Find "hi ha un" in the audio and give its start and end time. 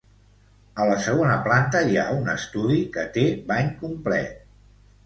1.91-2.35